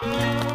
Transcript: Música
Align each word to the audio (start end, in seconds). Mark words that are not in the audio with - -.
Música 0.00 0.47